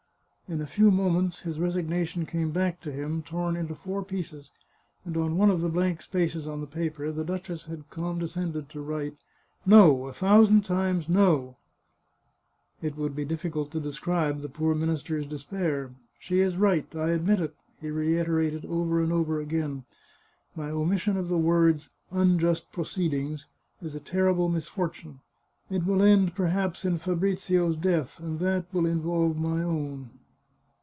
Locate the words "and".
5.05-5.15, 19.01-19.13, 28.19-28.39